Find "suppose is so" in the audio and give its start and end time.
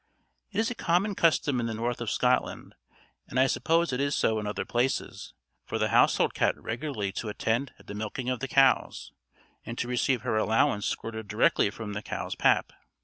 3.45-4.39